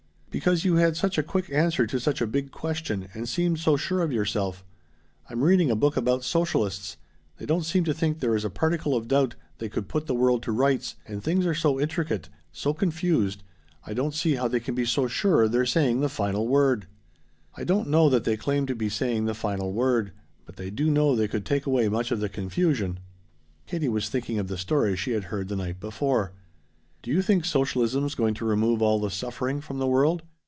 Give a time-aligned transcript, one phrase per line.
[0.33, 3.75] "Because you had such a quick answer to such a big question, and seemed so
[3.75, 4.63] sure of yourself.
[5.29, 6.95] I'm reading a book about socialists.
[7.35, 10.15] They don't seem to think there is a particle of doubt they could put the
[10.15, 13.43] world to rights, and things are so intricate so confused
[13.85, 16.87] I don't see how they can be so sure they're saying the final word."
[17.57, 20.13] "I don't know that they claim to be saying the final word,
[20.45, 23.01] but they do know they could take away much of the confusion."
[23.65, 26.31] Katie was thinking of the story she had heard the night before.
[27.03, 30.21] "Do you think socialism's going to remove all the suffering from the world?